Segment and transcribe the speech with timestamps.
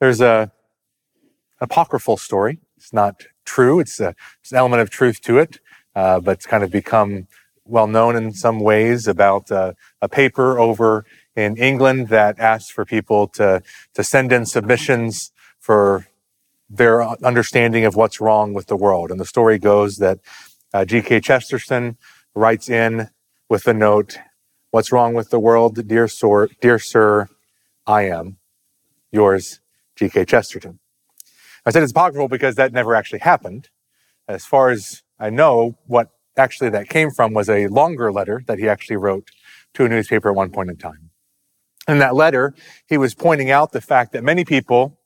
[0.00, 0.50] There's a
[1.60, 2.58] apocryphal story.
[2.76, 3.80] It's not true.
[3.80, 5.58] It's, a, it's an element of truth to it,
[5.94, 7.28] uh, but it's kind of become
[7.64, 11.04] well known in some ways about uh, a paper over
[11.36, 13.62] in England that asked for people to,
[13.94, 16.06] to send in submissions for
[16.68, 19.10] their understanding of what's wrong with the world.
[19.10, 20.18] And the story goes that
[20.72, 21.20] uh, G.K.
[21.20, 21.98] Chesterton
[22.34, 23.10] writes in
[23.48, 24.18] with a note,
[24.70, 25.86] What's wrong with the world?
[25.88, 27.28] Dear, sir, dear sir,
[27.86, 28.38] I am
[29.10, 29.59] yours,
[30.00, 30.24] G.K.
[30.24, 30.78] Chesterton.
[31.66, 33.68] I said it's apocryphal because that never actually happened.
[34.26, 38.58] As far as I know, what actually that came from was a longer letter that
[38.58, 39.28] he actually wrote
[39.74, 41.10] to a newspaper at one point in time.
[41.86, 42.54] In that letter,
[42.88, 44.98] he was pointing out the fact that many people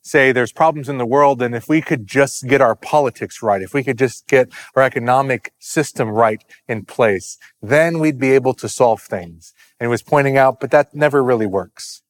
[0.00, 3.62] say there's problems in the world, and if we could just get our politics right,
[3.62, 8.54] if we could just get our economic system right in place, then we'd be able
[8.54, 9.54] to solve things.
[9.78, 12.01] And he was pointing out, but that never really works.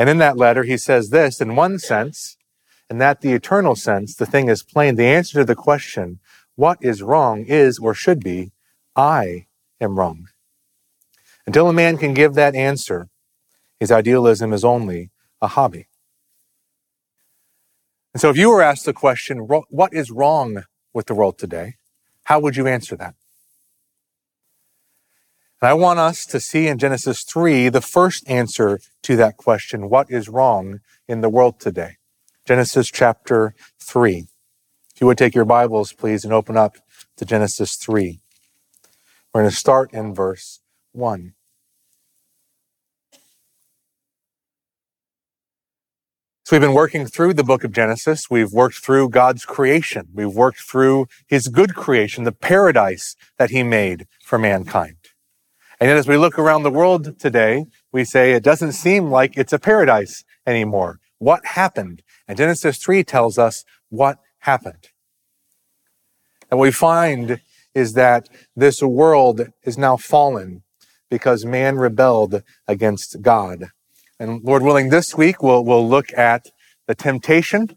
[0.00, 2.38] And in that letter, he says this, in one sense,
[2.88, 4.94] and that the eternal sense, the thing is plain.
[4.94, 6.20] The answer to the question,
[6.56, 8.52] what is wrong, is or should be,
[8.96, 9.44] I
[9.78, 10.28] am wrong.
[11.46, 13.10] Until a man can give that answer,
[13.78, 15.10] his idealism is only
[15.42, 15.86] a hobby.
[18.14, 20.62] And so if you were asked the question, what is wrong
[20.94, 21.74] with the world today?
[22.24, 23.16] How would you answer that?
[25.60, 29.90] And I want us to see in Genesis 3 the first answer to that question,
[29.90, 31.96] what is wrong in the world today?
[32.46, 34.26] Genesis chapter 3.
[34.94, 36.78] If you would take your Bibles, please, and open up
[37.18, 38.20] to Genesis 3.
[39.34, 40.60] We're going to start in verse
[40.92, 41.34] 1.
[46.44, 48.30] So we've been working through the book of Genesis.
[48.30, 50.08] We've worked through God's creation.
[50.14, 54.96] We've worked through his good creation, the paradise that he made for mankind.
[55.80, 59.38] And yet as we look around the world today, we say it doesn't seem like
[59.38, 61.00] it's a paradise anymore.
[61.18, 62.02] What happened?
[62.28, 64.88] And Genesis 3 tells us what happened.
[66.50, 67.40] And what we find
[67.74, 70.64] is that this world is now fallen
[71.08, 73.70] because man rebelled against God.
[74.18, 76.50] And Lord willing, this week we'll, we'll look at
[76.86, 77.76] the temptation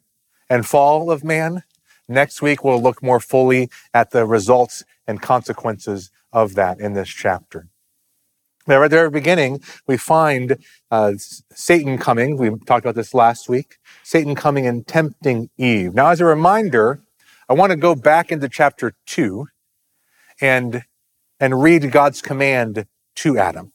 [0.49, 1.63] and fall of man.
[2.09, 7.07] Next week we'll look more fully at the results and consequences of that in this
[7.07, 7.69] chapter.
[8.65, 10.57] Now, right at the very beginning, we find
[10.89, 12.37] uh, Satan coming.
[12.37, 13.77] We talked about this last week.
[14.03, 15.93] Satan coming and tempting Eve.
[15.93, 17.01] Now, as a reminder,
[17.49, 19.47] I want to go back into chapter two
[20.39, 20.83] and
[21.39, 22.85] and read God's command
[23.15, 23.73] to Adam.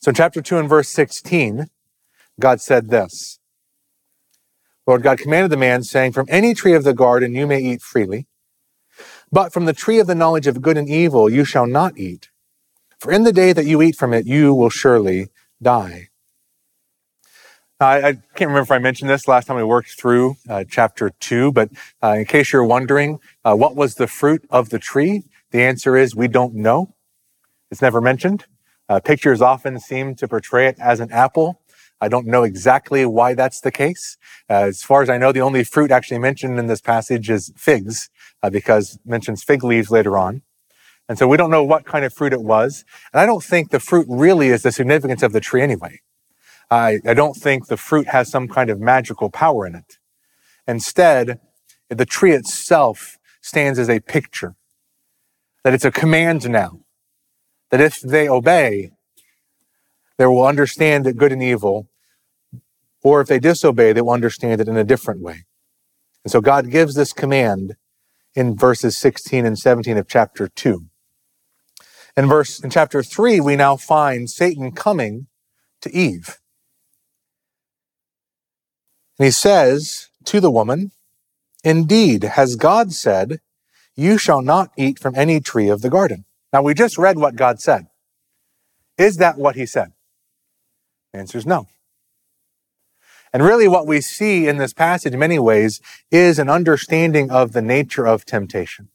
[0.00, 1.68] So, in chapter two and verse sixteen,
[2.38, 3.38] God said this.
[4.86, 7.80] Lord God commanded the man, saying, From any tree of the garden you may eat
[7.80, 8.26] freely,
[9.32, 12.28] but from the tree of the knowledge of good and evil you shall not eat.
[13.04, 15.28] For in the day that you eat from it, you will surely
[15.60, 16.08] die.
[17.78, 21.10] I, I can't remember if I mentioned this last time we worked through uh, chapter
[21.20, 21.68] two, but
[22.02, 25.24] uh, in case you're wondering, uh, what was the fruit of the tree?
[25.50, 26.94] The answer is we don't know.
[27.70, 28.46] It's never mentioned.
[28.88, 31.60] Uh, pictures often seem to portray it as an apple.
[32.00, 34.16] I don't know exactly why that's the case.
[34.48, 37.52] Uh, as far as I know, the only fruit actually mentioned in this passage is
[37.54, 38.08] figs,
[38.42, 40.40] uh, because mentions fig leaves later on.
[41.08, 42.84] And so we don't know what kind of fruit it was.
[43.12, 46.00] And I don't think the fruit really is the significance of the tree anyway.
[46.70, 49.98] I, I don't think the fruit has some kind of magical power in it.
[50.66, 51.40] Instead,
[51.90, 54.56] the tree itself stands as a picture
[55.62, 56.80] that it's a command now,
[57.70, 58.92] that if they obey,
[60.16, 61.88] they will understand that good and evil
[63.02, 65.44] or if they disobey, they will understand it in a different way.
[66.24, 67.76] And so God gives this command
[68.34, 70.86] in verses 16 and 17 of chapter 2.
[72.16, 75.26] In verse, in chapter 3, we now find Satan coming
[75.80, 76.38] to Eve.
[79.18, 80.92] And he says to the woman,
[81.64, 83.40] Indeed, has God said,
[83.96, 86.24] You shall not eat from any tree of the garden.
[86.52, 87.86] Now, we just read what God said.
[88.96, 89.92] Is that what he said?
[91.12, 91.66] The answer is no.
[93.32, 95.80] And really what we see in this passage in many ways
[96.12, 98.90] is an understanding of the nature of temptation.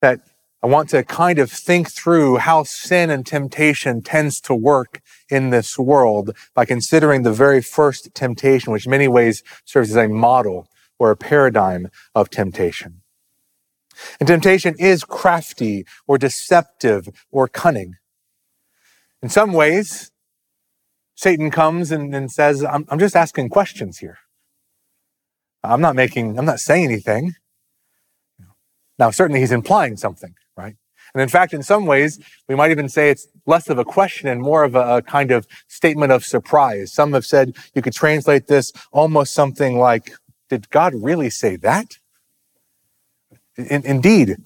[0.00, 0.20] That
[0.62, 5.50] I want to kind of think through how sin and temptation tends to work in
[5.50, 10.08] this world by considering the very first temptation, which in many ways serves as a
[10.08, 10.68] model
[11.00, 13.02] or a paradigm of temptation.
[14.20, 17.96] And temptation is crafty or deceptive or cunning.
[19.20, 20.12] In some ways,
[21.16, 24.18] Satan comes and, and says, I'm, I'm just asking questions here.
[25.64, 27.34] I'm not making, I'm not saying anything.
[28.98, 30.34] Now, certainly he's implying something?
[31.14, 32.18] And in fact, in some ways,
[32.48, 35.30] we might even say it's less of a question and more of a, a kind
[35.30, 36.92] of statement of surprise.
[36.92, 40.12] Some have said you could translate this almost something like,
[40.48, 41.98] did God really say that?
[43.56, 44.36] In, indeed,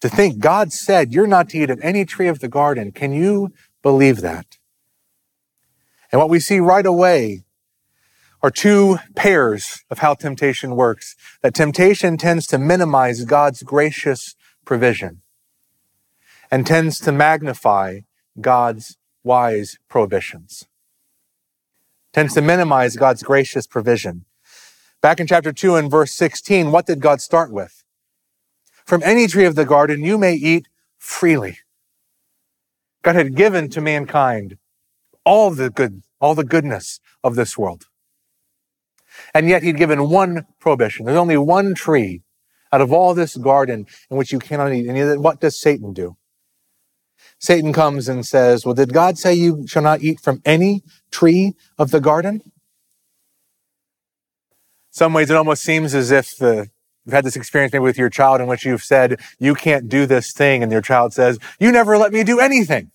[0.00, 2.92] to think God said, You're not to eat of any tree of the garden.
[2.92, 3.52] Can you
[3.82, 4.56] believe that?
[6.10, 7.42] And what we see right away
[8.42, 11.16] are two pairs of how temptation works.
[11.42, 14.34] That temptation tends to minimize God's gracious
[14.64, 15.22] provision
[16.50, 18.00] and tends to magnify
[18.40, 20.66] God's wise prohibitions.
[22.12, 24.24] Tends to minimize God's gracious provision.
[25.02, 27.84] Back in chapter 2 and verse 16, what did God start with?
[28.84, 31.58] From any tree of the garden you may eat freely.
[33.02, 34.58] God had given to mankind
[35.24, 37.86] all the good, all the goodness of this world.
[39.34, 41.06] And yet he'd given one prohibition.
[41.06, 42.22] There's only one tree
[42.72, 44.88] out of all this garden in which you cannot eat.
[44.88, 46.16] And what does Satan do?
[47.38, 51.54] Satan comes and says, well, did God say you shall not eat from any tree
[51.78, 52.40] of the garden?
[54.90, 56.70] Some ways it almost seems as if the
[57.06, 60.06] You've had this experience maybe with your child in which you've said, you can't do
[60.06, 60.64] this thing.
[60.64, 62.90] And your child says, you never let me do anything.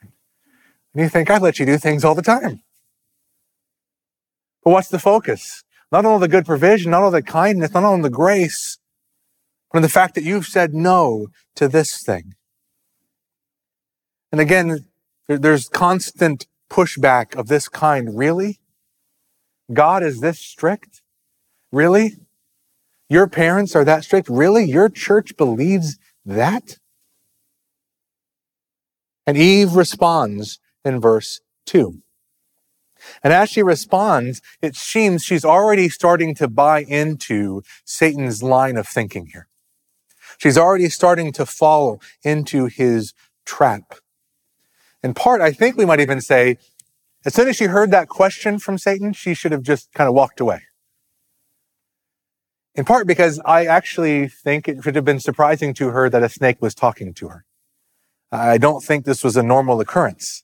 [0.00, 2.62] And you think, I let you do things all the time.
[4.62, 5.64] But what's the focus?
[5.92, 8.78] Not on the good provision, not on the kindness, not on the grace,
[9.70, 11.26] but the fact that you've said no
[11.56, 12.34] to this thing.
[14.34, 14.86] And again,
[15.28, 18.18] there's constant pushback of this kind.
[18.18, 18.58] Really?
[19.72, 21.02] God is this strict?
[21.70, 22.16] Really?
[23.08, 24.28] Your parents are that strict?
[24.28, 24.64] Really?
[24.64, 26.78] Your church believes that?
[29.24, 32.02] And Eve responds in verse 2.
[33.22, 38.88] And as she responds, it seems she's already starting to buy into Satan's line of
[38.88, 39.46] thinking here.
[40.38, 43.14] She's already starting to fall into his
[43.46, 43.94] trap.
[45.04, 46.56] In part, I think we might even say,
[47.26, 50.14] as soon as she heard that question from Satan, she should have just kind of
[50.14, 50.62] walked away.
[52.74, 56.30] In part because I actually think it should have been surprising to her that a
[56.30, 57.44] snake was talking to her.
[58.32, 60.42] I don't think this was a normal occurrence.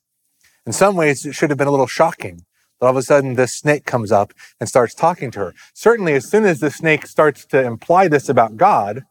[0.67, 2.45] In some ways, it should have been a little shocking
[2.79, 5.53] that all of a sudden this snake comes up and starts talking to her.
[5.73, 9.05] Certainly, as soon as the snake starts to imply this about God,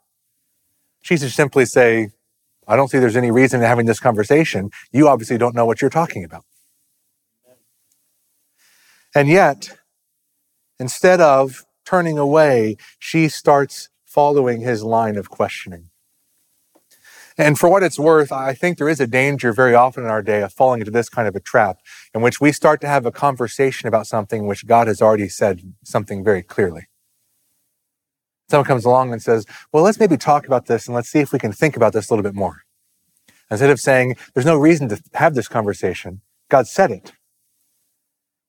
[1.02, 2.12] she should simply say,
[2.70, 4.70] I don't see there's any reason in having this conversation.
[4.92, 6.44] You obviously don't know what you're talking about.
[9.12, 9.76] And yet,
[10.78, 15.90] instead of turning away, she starts following his line of questioning.
[17.36, 20.22] And for what it's worth, I think there is a danger very often in our
[20.22, 21.80] day of falling into this kind of a trap
[22.14, 25.74] in which we start to have a conversation about something which God has already said
[25.82, 26.86] something very clearly.
[28.50, 31.32] Someone comes along and says, well, let's maybe talk about this and let's see if
[31.32, 32.62] we can think about this a little bit more.
[33.48, 37.12] Instead of saying, there's no reason to have this conversation, God said it.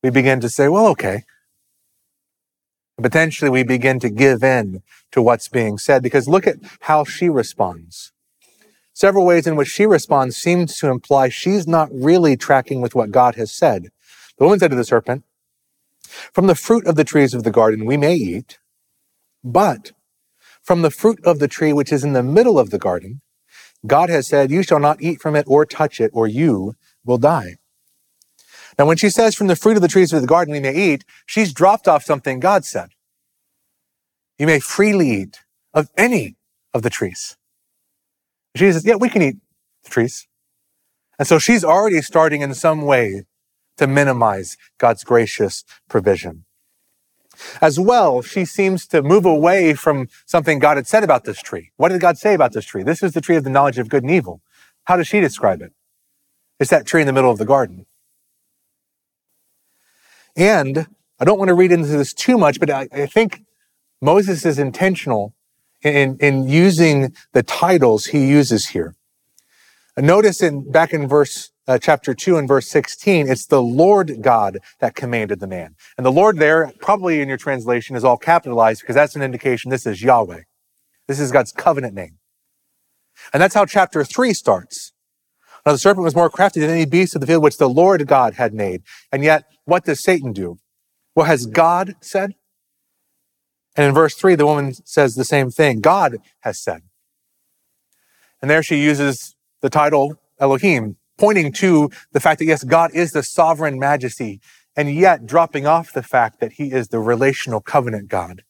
[0.01, 1.23] We begin to say, well, okay,
[2.99, 4.81] potentially we begin to give in
[5.11, 8.11] to what's being said because look at how she responds.
[8.93, 13.11] Several ways in which she responds seems to imply she's not really tracking with what
[13.11, 13.89] God has said.
[14.39, 15.23] The woman said to the serpent,
[16.33, 18.57] from the fruit of the trees of the garden we may eat,
[19.43, 19.91] but
[20.63, 23.21] from the fruit of the tree which is in the middle of the garden,
[23.87, 27.17] God has said, you shall not eat from it or touch it or you will
[27.17, 27.55] die.
[28.77, 30.75] Now, when she says from the fruit of the trees of the garden we may
[30.75, 32.89] eat, she's dropped off something God said.
[34.37, 35.39] You may freely eat
[35.73, 36.35] of any
[36.73, 37.37] of the trees.
[38.55, 39.37] She says, yeah, we can eat
[39.83, 40.27] the trees.
[41.19, 43.23] And so she's already starting in some way
[43.77, 46.45] to minimize God's gracious provision.
[47.61, 51.71] As well, she seems to move away from something God had said about this tree.
[51.77, 52.83] What did God say about this tree?
[52.83, 54.41] This is the tree of the knowledge of good and evil.
[54.85, 55.73] How does she describe it?
[56.59, 57.85] It's that tree in the middle of the garden.
[60.35, 60.87] And
[61.19, 63.43] I don't want to read into this too much, but I, I think
[64.01, 65.33] Moses is intentional
[65.83, 68.95] in, in using the titles he uses here.
[69.97, 74.59] Notice in back in verse uh, chapter 2 and verse 16, it's the Lord God
[74.79, 75.75] that commanded the man.
[75.97, 79.71] And the Lord there, probably in your translation, is all capitalized because that's an indication
[79.71, 80.41] this is Yahweh.
[81.07, 82.17] This is God's covenant name.
[83.33, 84.91] And that's how chapter 3 starts.
[85.65, 88.05] Now the serpent was more crafty than any beast of the field which the Lord
[88.05, 88.81] God had made.
[89.09, 90.57] And yet, what does Satan do?
[91.13, 92.33] What has God said?
[93.77, 95.79] And in verse 3, the woman says the same thing.
[95.79, 96.81] God has said.
[98.41, 103.11] And there she uses the title Elohim, pointing to the fact that yes, God is
[103.11, 104.41] the sovereign majesty,
[104.75, 108.41] and yet dropping off the fact that he is the relational covenant God.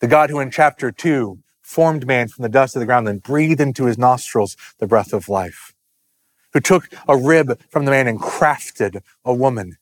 [0.00, 3.22] The God who in chapter 2 formed man from the dust of the ground and
[3.22, 5.72] breathed into his nostrils the breath of life,
[6.52, 9.76] who took a rib from the man and crafted a woman,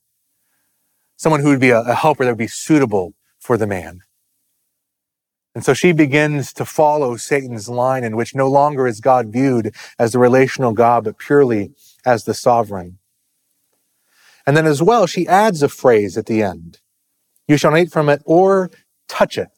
[1.16, 4.02] someone who would be a helper that would be suitable for the man.
[5.54, 9.74] And so she begins to follow Satan's line in which no longer is God viewed
[9.98, 11.72] as the relational God, but purely
[12.06, 12.98] as the sovereign.
[14.46, 16.80] And then as well, she adds a phrase at the end.
[17.46, 18.70] You shall not eat from it or
[19.08, 19.48] touch it.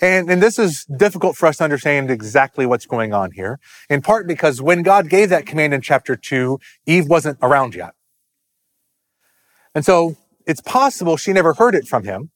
[0.00, 4.02] And, and this is difficult for us to understand exactly what's going on here, in
[4.02, 7.92] part because when God gave that command in chapter two, Eve wasn't around yet.
[9.74, 12.30] And so it's possible she never heard it from him.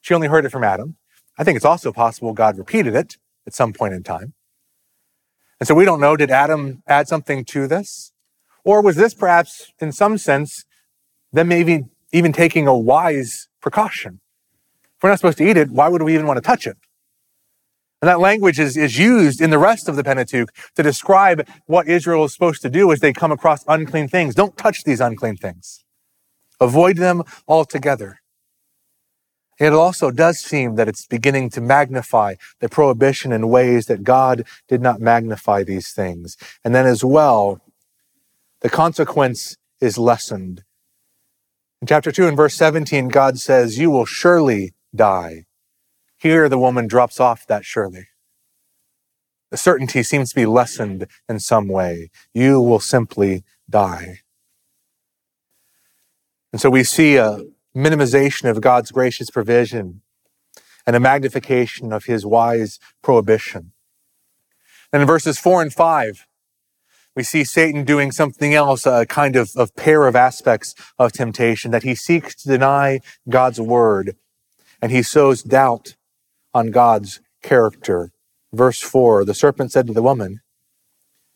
[0.00, 0.96] She only heard it from Adam.
[1.38, 3.16] I think it's also possible God repeated it
[3.46, 4.34] at some point in time.
[5.60, 8.12] And so we don't know, did Adam add something to this?
[8.64, 10.64] Or was this perhaps, in some sense,
[11.32, 14.20] them maybe even taking a wise precaution?
[14.96, 16.76] If we're not supposed to eat it, why would we even want to touch it?
[18.02, 21.88] And that language is, is used in the rest of the Pentateuch to describe what
[21.88, 24.34] Israel is supposed to do as they come across unclean things.
[24.34, 25.84] Don't touch these unclean things.
[26.60, 28.20] Avoid them altogether.
[29.58, 34.44] It also does seem that it's beginning to magnify the prohibition in ways that God
[34.68, 36.36] did not magnify these things.
[36.64, 37.60] And then as well,
[38.60, 40.62] the consequence is lessened.
[41.80, 45.46] In chapter 2 and verse 17, God says, You will surely die.
[46.18, 48.08] Here, the woman drops off that surely.
[49.50, 52.10] The certainty seems to be lessened in some way.
[52.34, 54.20] You will simply die.
[56.52, 57.40] And so we see a
[57.76, 60.00] minimization of God's gracious provision
[60.86, 63.72] and a magnification of his wise prohibition.
[64.92, 66.26] And in verses four and five,
[67.14, 71.70] we see Satan doing something else, a kind of, of pair of aspects of temptation,
[71.70, 74.16] that he seeks to deny God's word
[74.80, 75.96] and he sows doubt
[76.54, 78.12] on God's character.
[78.52, 80.40] Verse four, the serpent said to the woman,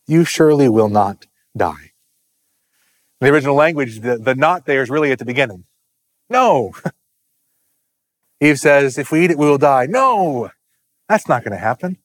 [0.07, 1.91] you surely will not die.
[3.19, 5.65] In the original language, the, the not there is really at the beginning.
[6.31, 6.71] No.
[8.39, 9.85] Eve says, if we eat it, we will die.
[9.85, 10.49] No,
[11.07, 11.97] that's not going to happen.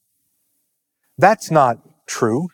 [1.16, 2.48] That's not true.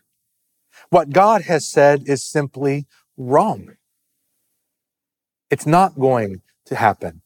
[0.90, 2.86] What God has said is simply
[3.16, 3.76] wrong.
[5.50, 7.22] It's not going to happen.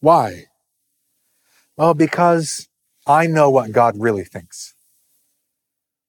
[0.00, 0.46] Why?
[1.76, 2.68] Well, because
[3.06, 4.74] I know what God really thinks.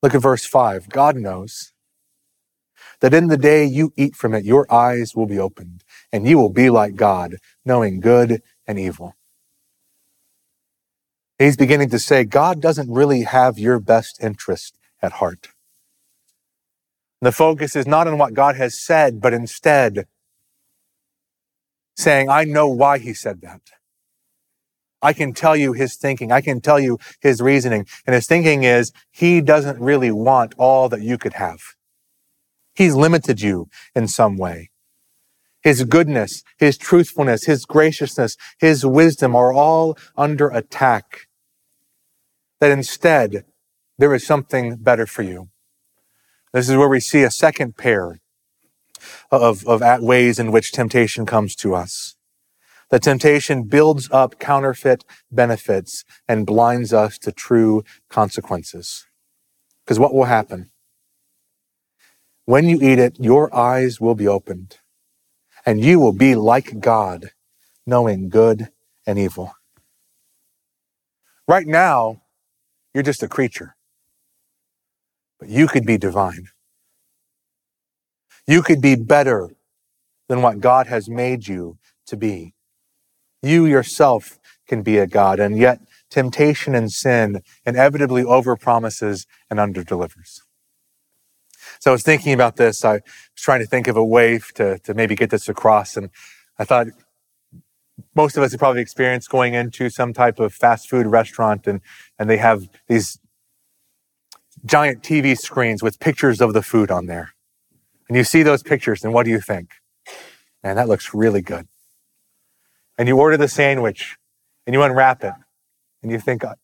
[0.02, 0.90] Look at verse 5.
[0.90, 1.72] God knows
[3.00, 6.38] that in the day you eat from it, your eyes will be opened, and you
[6.38, 7.36] will be like God,
[7.66, 9.16] knowing good and evil.
[11.38, 15.50] He's beginning to say, God doesn't really have your best interest at heart.
[17.22, 20.06] The focus is not on what God has said, but instead
[21.96, 23.62] saying, I know why he said that.
[25.02, 26.32] I can tell you his thinking.
[26.32, 27.86] I can tell you his reasoning.
[28.06, 31.60] And his thinking is he doesn't really want all that you could have.
[32.74, 34.70] He's limited you in some way.
[35.62, 41.28] His goodness, His truthfulness, His graciousness, His wisdom are all under attack.
[42.60, 43.46] That instead,
[43.98, 45.50] there is something better for you.
[46.54, 48.22] This is where we see a second pair
[49.32, 52.16] of, of ways in which temptation comes to us.
[52.90, 59.06] The temptation builds up counterfeit benefits and blinds us to true consequences.
[59.86, 60.72] Because what will happen?
[62.46, 64.79] When you eat it, your eyes will be opened,
[65.70, 67.30] and you will be like God,
[67.86, 68.70] knowing good
[69.06, 69.54] and evil.
[71.48, 72.24] Right now,
[72.92, 73.76] you're just a creature,
[75.40, 76.48] but you could be divine.
[78.48, 79.52] You could be better
[80.28, 82.56] than what God has made you to be.
[83.44, 90.40] You yourself can be a God, and yet temptation and sin inevitably overpromises and underdelivers.
[91.80, 92.84] So I was thinking about this.
[92.84, 93.02] I was
[93.38, 95.96] trying to think of a way to, to maybe get this across.
[95.96, 96.10] And
[96.58, 96.88] I thought
[98.16, 101.82] most of us have probably experienced going into some type of fast food restaurant and,
[102.18, 103.20] and they have these
[104.66, 107.34] giant TV screens with pictures of the food on there.
[108.10, 109.70] And you see those pictures and what do you think?
[110.64, 111.68] Man, that looks really good.
[112.98, 114.18] And you order the sandwich
[114.68, 115.34] and you unwrap it
[116.04, 116.56] and you think, uh,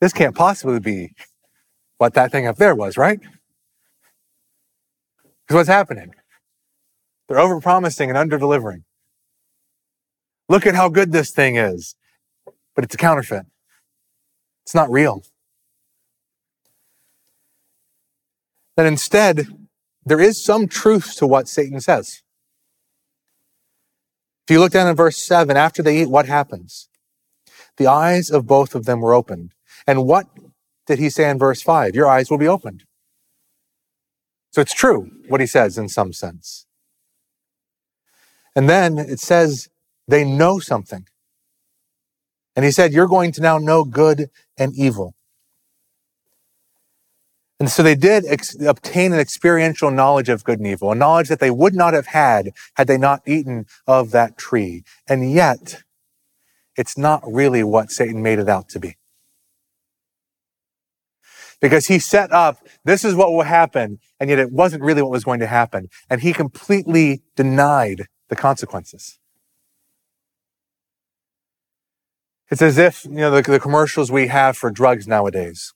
[0.00, 1.12] this can't possibly be
[1.98, 3.20] what that thing up there was, right?
[5.46, 6.14] Because what's happening?
[7.28, 8.84] They're overpromising and underdelivering.
[10.48, 11.94] Look at how good this thing is.
[12.74, 13.46] But it's a counterfeit.
[14.64, 15.22] It's not real.
[18.76, 19.46] That instead,
[20.04, 22.22] there is some truth to what Satan says.
[24.46, 26.88] If you look down in verse 7, after they eat, what happens?
[27.76, 29.52] The eyes of both of them were opened.
[29.86, 30.26] And what
[30.86, 31.94] did he say in verse 5?
[31.94, 32.84] Your eyes will be opened.
[34.54, 36.66] So it's true what he says in some sense.
[38.54, 39.68] And then it says
[40.06, 41.08] they know something.
[42.54, 45.16] And he said, You're going to now know good and evil.
[47.58, 51.30] And so they did ex- obtain an experiential knowledge of good and evil, a knowledge
[51.30, 54.84] that they would not have had had they not eaten of that tree.
[55.08, 55.82] And yet,
[56.76, 58.94] it's not really what Satan made it out to be.
[61.64, 65.10] Because he set up, this is what will happen, and yet it wasn't really what
[65.10, 65.88] was going to happen.
[66.10, 69.18] And he completely denied the consequences.
[72.50, 75.72] It's as if, you know, the, the commercials we have for drugs nowadays,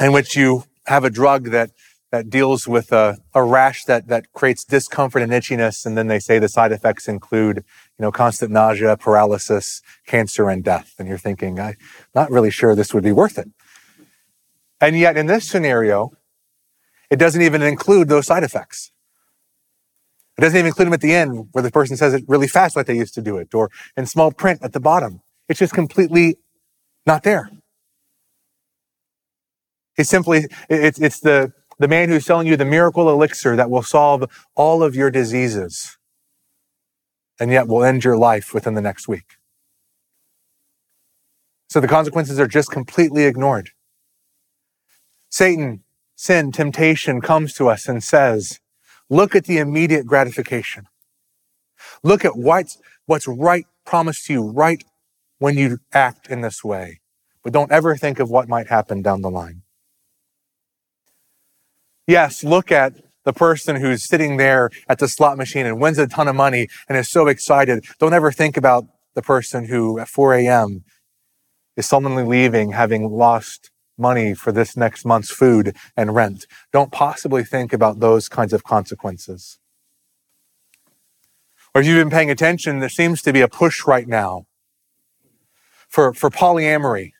[0.00, 1.70] in which you have a drug that
[2.10, 5.86] that deals with a, a rash that, that creates discomfort and itchiness.
[5.86, 10.64] And then they say the side effects include, you know, constant nausea, paralysis, cancer, and
[10.64, 10.94] death.
[10.98, 11.76] And you're thinking, I'm
[12.12, 13.48] not really sure this would be worth it.
[14.80, 16.12] And yet in this scenario,
[17.10, 18.92] it doesn't even include those side effects.
[20.38, 22.76] It doesn't even include them at the end where the person says it really fast
[22.76, 25.20] like they used to do it or in small print at the bottom.
[25.48, 26.36] It's just completely
[27.04, 27.50] not there.
[29.98, 33.82] It's simply, it's, it's the, the man who's selling you the miracle elixir that will
[33.82, 35.98] solve all of your diseases
[37.38, 39.36] and yet will end your life within the next week.
[41.68, 43.70] So the consequences are just completely ignored.
[45.30, 45.84] Satan,
[46.16, 48.60] sin, temptation comes to us and says,
[49.08, 50.86] look at the immediate gratification.
[52.02, 54.84] Look at what's, what's right promised to you right
[55.38, 57.00] when you act in this way.
[57.42, 59.62] But don't ever think of what might happen down the line.
[62.06, 62.94] Yes, look at
[63.24, 66.68] the person who's sitting there at the slot machine and wins a ton of money
[66.88, 67.84] and is so excited.
[67.98, 68.84] Don't ever think about
[69.14, 70.84] the person who at 4 a.m.
[71.76, 73.69] is suddenly leaving having lost
[74.00, 76.46] money for this next month's food and rent.
[76.72, 79.58] Don't possibly think about those kinds of consequences.
[81.74, 84.46] Or if you've been paying attention, there seems to be a push right now
[85.88, 87.12] for, for polyamory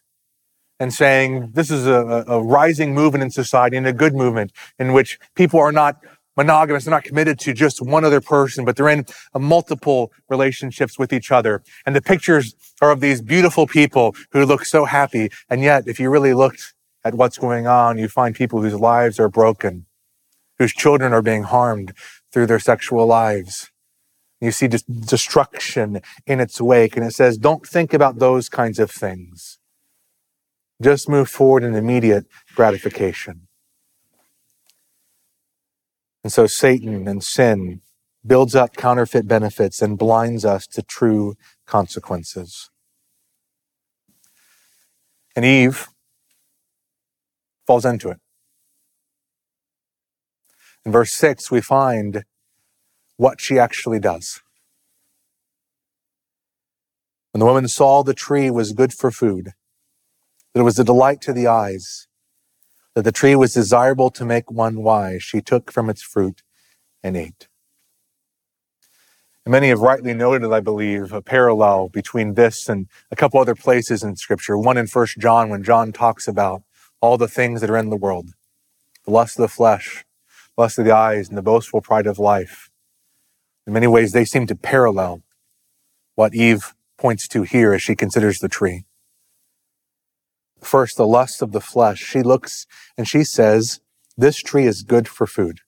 [0.81, 4.92] and saying this is a, a rising movement in society and a good movement in
[4.92, 5.96] which people are not
[6.37, 6.85] monogamous.
[6.85, 9.04] They're not committed to just one other person, but they're in
[9.35, 11.62] uh, multiple relationships with each other.
[11.85, 15.31] And the pictures are of these beautiful people who look so happy.
[15.50, 19.18] And yet, if you really looked at what's going on, you find people whose lives
[19.18, 19.86] are broken,
[20.58, 21.94] whose children are being harmed
[22.32, 23.70] through their sexual lives.
[24.40, 26.96] You see just destruction in its wake.
[26.96, 29.58] And it says, don't think about those kinds of things.
[30.82, 33.48] Just move forward in immediate gratification.
[36.24, 37.80] And so Satan and sin
[38.26, 41.34] builds up counterfeit benefits and blinds us to true
[41.66, 42.70] consequences.
[45.34, 45.88] And Eve
[47.70, 48.18] falls into it.
[50.85, 52.24] In verse 6, we find
[53.16, 54.40] what she actually does.
[57.30, 59.52] When the woman saw the tree was good for food,
[60.52, 62.09] that it was a delight to the eyes,
[62.96, 65.22] that the tree was desirable to make one wise.
[65.22, 66.42] She took from its fruit
[67.04, 67.46] and ate.
[69.46, 73.54] And many have rightly noted, I believe, a parallel between this and a couple other
[73.54, 74.59] places in Scripture.
[74.59, 76.64] One in First John, when John talks about
[77.00, 78.30] all the things that are in the world
[79.06, 80.04] the lust of the flesh,
[80.58, 82.70] lust of the eyes, and the boastful pride of life.
[83.66, 85.22] In many ways, they seem to parallel
[86.16, 88.84] what Eve points to here as she considers the tree.
[90.60, 91.98] First, the lust of the flesh.
[91.98, 92.66] She looks
[92.98, 93.80] and she says,
[94.18, 95.60] This tree is good for food.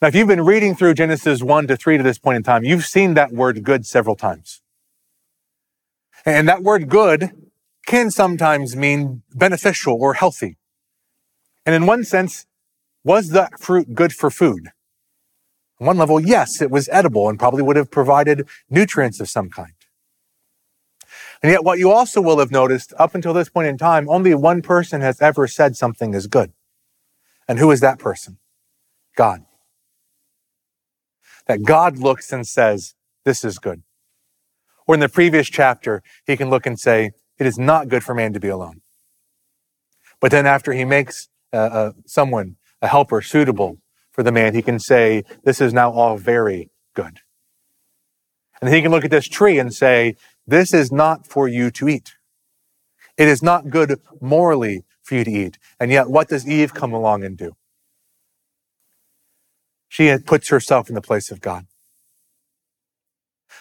[0.00, 2.64] Now, if you've been reading through Genesis 1 to 3 to this point in time,
[2.64, 4.62] you've seen that word good several times.
[6.24, 7.49] And that word good
[7.90, 10.56] can sometimes mean beneficial or healthy.
[11.66, 12.46] And in one sense,
[13.02, 14.68] was that fruit good for food?
[15.80, 19.50] On one level, yes, it was edible and probably would have provided nutrients of some
[19.50, 19.72] kind.
[21.42, 24.36] And yet what you also will have noticed up until this point in time, only
[24.36, 26.52] one person has ever said something is good.
[27.48, 28.38] And who is that person?
[29.16, 29.40] God.
[31.48, 33.82] That God looks and says, this is good.
[34.86, 38.14] Or in the previous chapter, he can look and say, it is not good for
[38.14, 38.82] man to be alone.
[40.20, 43.78] But then after he makes uh, uh, someone, a helper suitable
[44.12, 47.20] for the man, he can say, this is now all very good.
[48.60, 51.88] And he can look at this tree and say, this is not for you to
[51.88, 52.12] eat.
[53.16, 55.58] It is not good morally for you to eat.
[55.78, 57.52] And yet, what does Eve come along and do?
[59.88, 61.66] She puts herself in the place of God.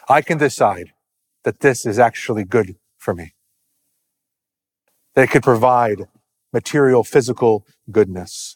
[0.08, 0.92] I can decide
[1.44, 3.34] that this is actually good for me.
[5.19, 6.08] That it could provide
[6.53, 8.55] material, physical goodness.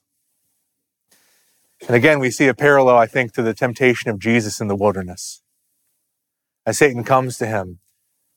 [1.85, 4.75] And again, we see a parallel, I think, to the temptation of Jesus in the
[4.77, 5.41] wilderness.
[6.65, 7.79] As Satan comes to him,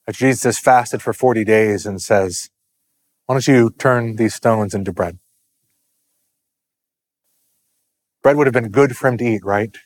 [0.09, 2.51] as Jesus has fasted for 40 days and says,
[3.27, 5.21] Why don't you turn these stones into bread?
[8.25, 9.77] Bread would have been good for him to eat, right?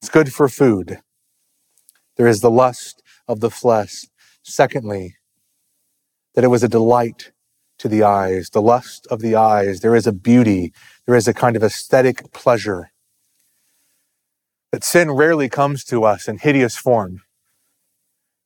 [0.00, 1.00] It's good for food.
[2.16, 4.04] There is the lust of the flesh.
[4.44, 5.16] Secondly,
[6.34, 7.32] that it was a delight
[7.78, 9.80] to the eyes, the lust of the eyes.
[9.80, 10.72] There is a beauty,
[11.06, 12.92] there is a kind of aesthetic pleasure.
[14.72, 17.22] That sin rarely comes to us in hideous form.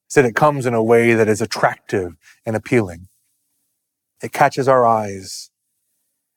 [0.07, 2.15] Instead, it comes in a way that is attractive
[2.47, 3.09] and appealing.
[4.23, 5.51] It catches our eyes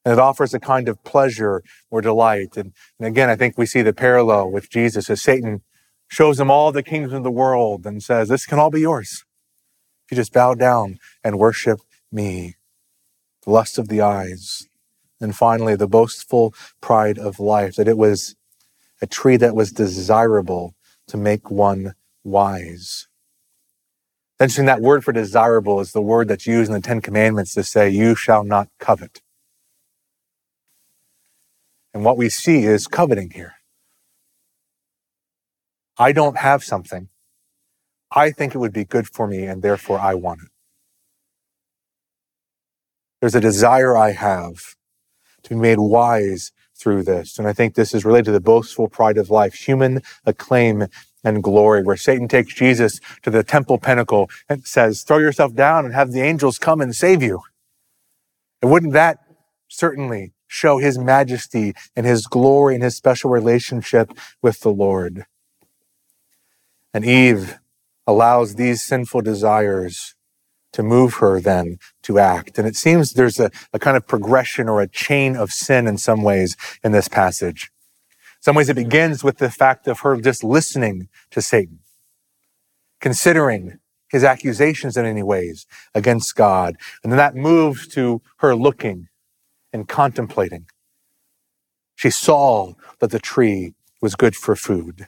[0.03, 2.57] and it offers a kind of pleasure or delight.
[2.57, 5.61] And, and again, I think we see the parallel with Jesus as Satan
[6.07, 9.25] shows him all the kingdoms of the world and says, This can all be yours.
[10.07, 11.81] If you just bow down and worship
[12.13, 12.55] me.
[13.43, 14.69] The lust of the eyes.
[15.19, 18.37] And finally, the boastful pride of life, that it was
[19.01, 20.75] a tree that was desirable
[21.07, 21.93] to make one
[22.23, 23.09] wise.
[24.39, 27.63] Mentioning that word for desirable is the word that's used in the Ten Commandments to
[27.63, 29.21] say, You shall not covet.
[31.93, 33.55] And what we see is coveting here.
[35.97, 37.09] I don't have something.
[38.11, 40.49] I think it would be good for me, and therefore I want it.
[43.19, 44.75] There's a desire I have
[45.43, 47.39] to be made wise through this.
[47.39, 50.87] And I think this is related to the boastful pride of life, human acclaim
[51.23, 55.85] and glory, where Satan takes Jesus to the temple pinnacle and says, throw yourself down
[55.85, 57.41] and have the angels come and save you.
[58.61, 59.19] And wouldn't that
[59.67, 65.25] certainly show his majesty and his glory and his special relationship with the Lord?
[66.93, 67.59] And Eve
[68.07, 70.15] allows these sinful desires
[70.73, 72.57] to move her then to act.
[72.57, 75.97] And it seems there's a, a kind of progression or a chain of sin in
[75.97, 77.71] some ways in this passage.
[78.37, 81.79] In some ways it begins with the fact of her just listening to Satan,
[83.01, 86.77] considering his accusations in any ways against God.
[87.03, 89.09] And then that moves to her looking
[89.73, 90.67] and contemplating.
[91.95, 95.07] She saw that the tree was good for food.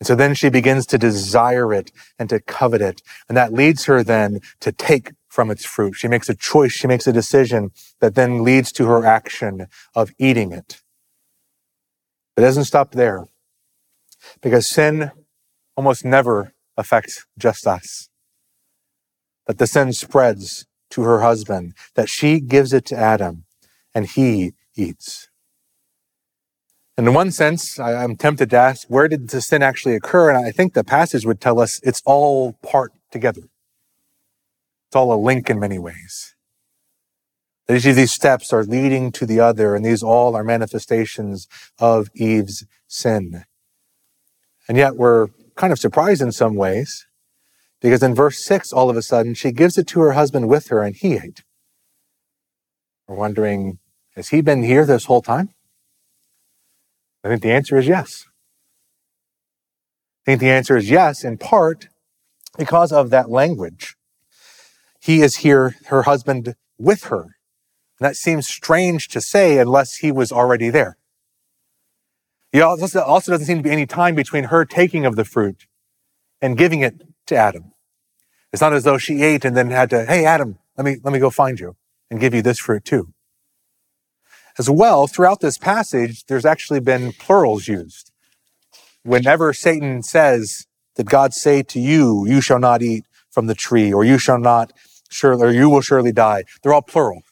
[0.00, 3.02] And so then she begins to desire it and to covet it.
[3.28, 5.94] And that leads her then to take from its fruit.
[5.94, 6.72] She makes a choice.
[6.72, 10.82] She makes a decision that then leads to her action of eating it.
[12.36, 13.26] It doesn't stop there
[14.42, 15.12] because sin
[15.76, 18.08] almost never affects just us.
[19.46, 23.44] That the sin spreads to her husband, that she gives it to Adam
[23.94, 25.28] and he eats.
[26.96, 30.30] And in one sense, I, am tempted to ask, where did the sin actually occur?
[30.30, 33.42] And I think the passage would tell us it's all part together.
[34.88, 36.34] It's all a link in many ways.
[37.66, 41.48] That each of these steps are leading to the other, and these all are manifestations
[41.78, 43.44] of Eve's sin.
[44.68, 47.06] And yet we're kind of surprised in some ways,
[47.82, 50.68] because in verse 6, all of a sudden, she gives it to her husband with
[50.68, 51.42] her, and he ate.
[53.06, 53.80] We're wondering,
[54.14, 55.50] has he been here this whole time?
[57.26, 58.24] I think the answer is yes.
[60.22, 61.88] I think the answer is yes, in part
[62.56, 63.96] because of that language.
[65.00, 67.22] He is here, her husband, with her.
[67.22, 70.98] And that seems strange to say unless he was already there.
[72.52, 75.66] It also doesn't seem to be any time between her taking of the fruit
[76.40, 77.72] and giving it to Adam.
[78.52, 81.12] It's not as though she ate and then had to, hey, Adam, let me, let
[81.12, 81.74] me go find you
[82.08, 83.12] and give you this fruit too.
[84.58, 88.10] As well, throughout this passage, there's actually been plurals used.
[89.02, 93.92] Whenever Satan says, Did God say to you, you shall not eat from the tree,
[93.92, 94.72] or you shall not
[95.10, 97.22] surely, or you will surely die, they're all plural.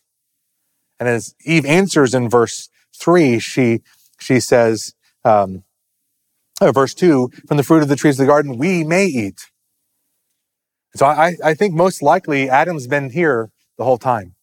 [1.00, 3.80] And as Eve answers in verse three, she,
[4.20, 5.64] she says, um,
[6.60, 9.50] verse two, from the fruit of the trees of the garden, we may eat.
[10.94, 14.33] So I, I think most likely Adam's been here the whole time.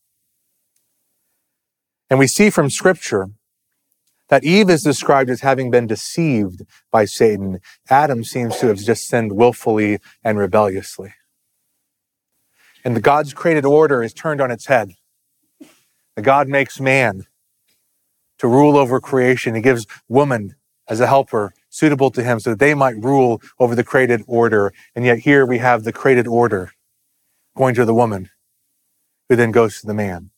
[2.11, 3.29] And we see from scripture
[4.27, 7.61] that Eve is described as having been deceived by Satan.
[7.89, 11.13] Adam seems to have just sinned willfully and rebelliously.
[12.83, 14.91] And the God's created order is turned on its head.
[16.17, 17.27] The God makes man
[18.39, 19.55] to rule over creation.
[19.55, 20.55] He gives woman
[20.89, 24.73] as a helper suitable to him so that they might rule over the created order.
[24.97, 26.73] And yet here we have the created order
[27.55, 28.29] going to the woman
[29.29, 30.30] who then goes to the man.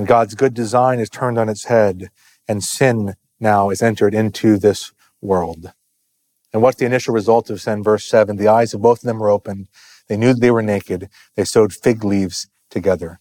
[0.00, 2.08] And God's good design is turned on its head,
[2.48, 5.74] and sin now is entered into this world.
[6.54, 7.82] And what's the initial result of sin?
[7.82, 9.68] Verse 7 The eyes of both of them were opened.
[10.08, 11.10] they knew they were naked.
[11.36, 13.20] They sewed fig leaves together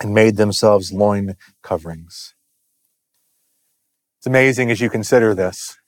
[0.00, 1.34] and made themselves loin
[1.64, 2.36] coverings.
[4.18, 5.78] It's amazing as you consider this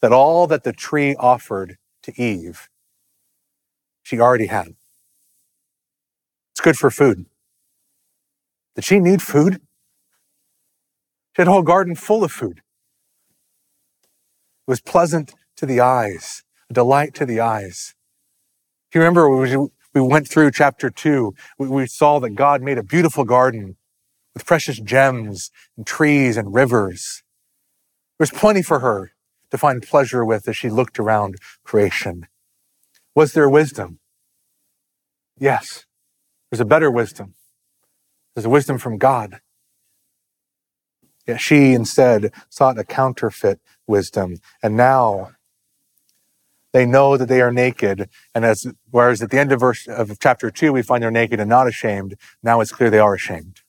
[0.00, 2.70] that all that the tree offered to Eve,
[4.02, 4.74] she already had.
[6.52, 7.26] It's good for food.
[8.74, 9.60] Did she need food?
[11.34, 12.58] She had a whole garden full of food.
[14.66, 17.94] It was pleasant to the eyes, a delight to the eyes.
[18.90, 19.28] Do you remember
[19.94, 21.34] we went through chapter two?
[21.58, 23.76] We saw that God made a beautiful garden
[24.34, 27.22] with precious gems and trees and rivers.
[28.18, 29.12] There was plenty for her
[29.50, 32.28] to find pleasure with as she looked around creation.
[33.14, 33.98] Was there wisdom?
[35.38, 35.86] Yes.
[36.50, 37.34] There's a better wisdom.
[38.34, 39.40] There's wisdom from God.
[41.26, 44.38] Yet she instead sought a counterfeit wisdom.
[44.62, 45.32] And now
[46.72, 48.08] they know that they are naked.
[48.34, 51.40] And as, whereas at the end of verse of chapter two, we find they're naked
[51.40, 52.16] and not ashamed.
[52.42, 53.60] Now it's clear they are ashamed.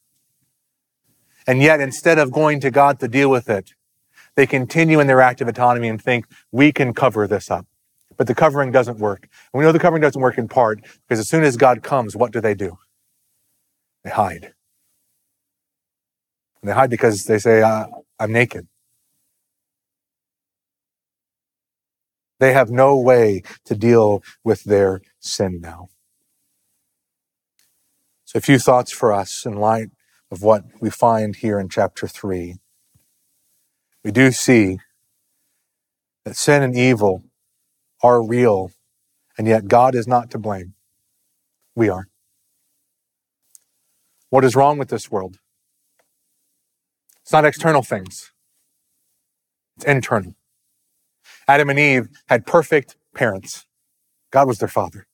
[1.48, 3.74] And yet, instead of going to God to deal with it,
[4.36, 7.66] they continue in their active autonomy and think we can cover this up.
[8.16, 9.28] But the covering doesn't work.
[9.52, 12.16] And we know the covering doesn't work in part because as soon as God comes,
[12.16, 12.78] what do they do?
[14.04, 14.54] They hide.
[16.62, 17.88] And they hide because they say, uh,
[18.20, 18.68] I'm naked.
[22.40, 25.90] They have no way to deal with their sin now.
[28.26, 29.90] So, a few thoughts for us in light
[30.32, 32.56] of what we find here in chapter 3.
[34.04, 34.80] We do see
[36.26, 37.24] that sin and evil
[38.02, 38.72] are real,
[39.38, 40.74] and yet God is not to blame.
[41.76, 42.11] We are.
[44.32, 45.40] What is wrong with this world?
[47.22, 48.32] It's not external things,
[49.76, 50.36] it's internal.
[51.50, 53.66] Adam and Eve had perfect parents,
[54.32, 55.06] God was their father.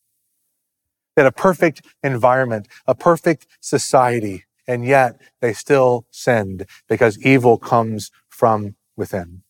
[1.15, 7.57] They had a perfect environment, a perfect society, and yet they still sinned because evil
[7.57, 9.41] comes from within.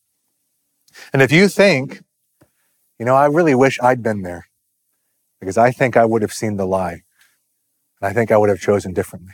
[1.11, 2.03] And if you think,
[2.97, 4.47] you know, I really wish I'd been there
[5.41, 7.01] because I think I would have seen the lie
[7.99, 9.33] and I think I would have chosen differently.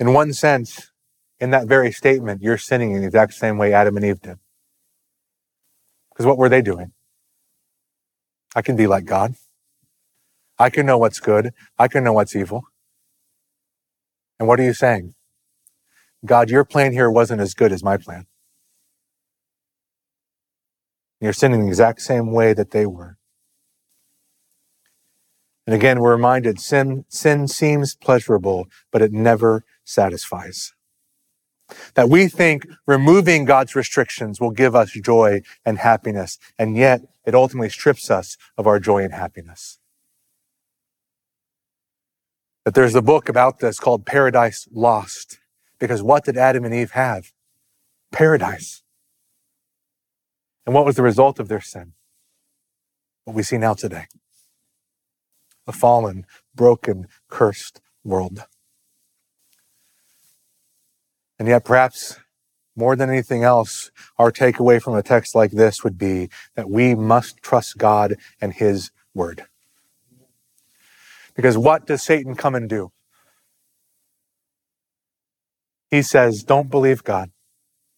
[0.00, 0.90] In one sense,
[1.38, 4.38] in that very statement, you're sinning in the exact same way Adam and Eve did.
[6.10, 6.92] Because what were they doing?
[8.56, 9.34] I can be like God.
[10.58, 11.52] I can know what's good.
[11.78, 12.62] I can know what's evil.
[14.38, 15.14] And what are you saying?
[16.24, 18.26] God, your plan here wasn't as good as my plan.
[21.20, 23.18] You're sinning the exact same way that they were.
[25.66, 30.72] And again, we're reminded sin, sin seems pleasurable, but it never satisfies.
[31.94, 37.34] That we think removing God's restrictions will give us joy and happiness, and yet it
[37.34, 39.78] ultimately strips us of our joy and happiness.
[42.64, 45.38] That there's a book about this called Paradise Lost,
[45.78, 47.32] because what did Adam and Eve have?
[48.12, 48.82] Paradise.
[50.66, 51.92] And what was the result of their sin?
[53.24, 54.06] What we see now today.
[55.66, 58.46] A fallen, broken, cursed world.
[61.40, 62.20] And yet, perhaps
[62.76, 66.94] more than anything else, our takeaway from a text like this would be that we
[66.94, 69.46] must trust God and His Word.
[71.34, 72.92] Because what does Satan come and do?
[75.90, 77.30] He says, Don't believe God,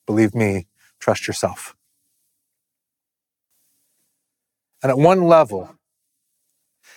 [0.07, 0.69] believe me,
[1.01, 1.75] trust yourself.
[4.85, 5.75] And at one level,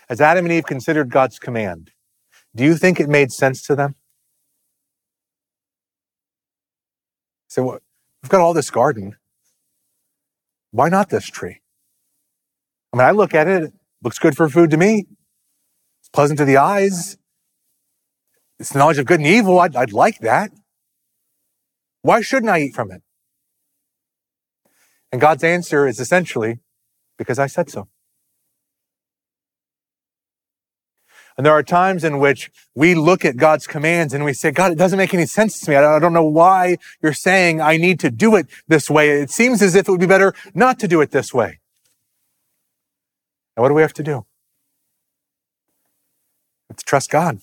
[0.08, 1.90] as Adam and Eve considered God's command,
[2.56, 3.96] do you think it made sense to them?
[7.56, 7.80] Say, well, uh,
[8.22, 9.16] we've got all this garden.
[10.72, 11.62] Why not this tree?
[12.92, 15.06] I mean, I look at it, it looks good for food to me.
[16.02, 17.18] It's pleasant to the eyes.
[18.60, 19.58] It's the knowledge of good and evil.
[19.62, 20.52] I'd, I'd like that.
[22.02, 23.02] Why shouldn't I eat from it?
[25.14, 26.60] And God's answer is essentially,
[27.18, 27.88] because I said so.
[31.38, 34.72] And there are times in which we look at God's commands and we say, God,
[34.72, 35.76] it doesn't make any sense to me.
[35.76, 39.22] I don't know why you're saying I need to do it this way.
[39.22, 41.60] It seems as if it would be better not to do it this way.
[43.56, 44.26] And what do we have to do?
[46.70, 47.40] We have to trust God.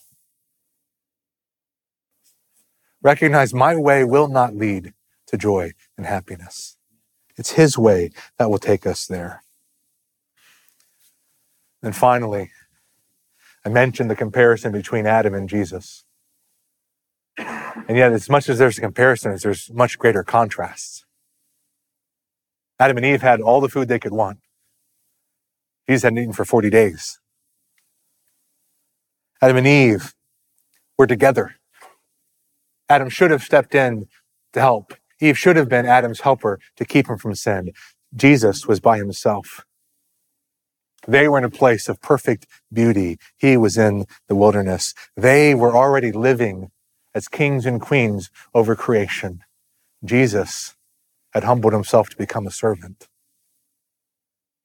[3.02, 4.94] Recognize my way will not lead
[5.26, 6.76] to joy and happiness.
[7.36, 9.42] It's His way that will take us there.
[11.82, 12.50] And finally,
[13.64, 16.04] I mentioned the comparison between Adam and Jesus.
[17.88, 21.04] And yet, as much as there's a comparison, there's much greater contrasts.
[22.78, 24.38] Adam and Eve had all the food they could want.
[25.88, 27.20] Jesus hadn't eaten for 40 days.
[29.40, 30.14] Adam and Eve
[30.98, 31.56] were together.
[32.88, 34.06] Adam should have stepped in
[34.52, 34.94] to help.
[35.20, 37.72] Eve should have been Adam's helper to keep him from sin.
[38.14, 39.64] Jesus was by himself.
[41.08, 43.18] They were in a place of perfect beauty.
[43.38, 44.94] He was in the wilderness.
[45.16, 46.70] They were already living
[47.14, 49.42] as kings and queens over creation.
[50.04, 50.74] Jesus
[51.32, 53.08] had humbled himself to become a servant.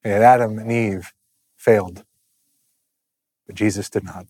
[0.04, 1.13] And Adam and Eve
[1.58, 2.06] failed,
[3.47, 4.28] but Jesus did not.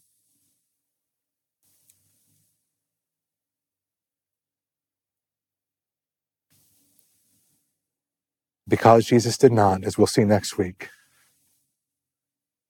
[8.68, 10.90] Because Jesus did not, as we'll see next week,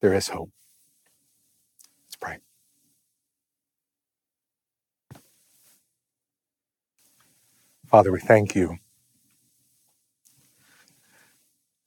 [0.01, 0.51] there is hope.
[2.05, 2.37] Let's pray.
[7.87, 8.77] Father, we thank you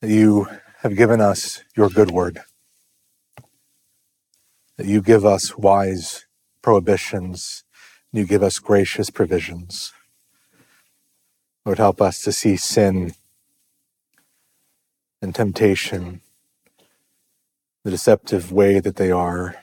[0.01, 2.40] that you have given us your good word,
[4.77, 6.27] that you give us wise
[6.62, 7.64] prohibitions,
[8.12, 9.92] you give us gracious provisions.
[11.64, 13.12] Lord, help us to see sin
[15.20, 16.23] and temptation
[17.84, 19.56] the deceptive way that they are,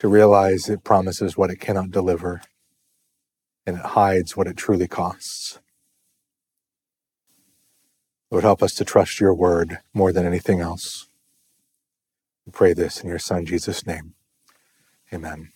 [0.00, 2.42] to realize it promises what it cannot deliver
[3.66, 5.60] and it hides what it truly costs.
[8.30, 11.06] Lord, help us to trust your word more than anything else.
[12.46, 14.14] We pray this in your Son, Jesus' name.
[15.12, 15.52] Amen.